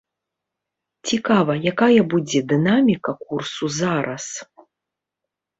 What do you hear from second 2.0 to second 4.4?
будзе дынаміка курсу зараз.